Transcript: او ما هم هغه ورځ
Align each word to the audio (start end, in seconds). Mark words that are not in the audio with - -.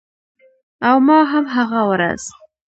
او 0.87 0.95
ما 1.07 1.19
هم 1.31 1.45
هغه 1.55 1.81
ورځ 1.89 2.21